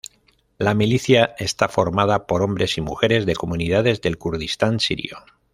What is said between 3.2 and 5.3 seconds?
de comunidades del Kurdistán sirio.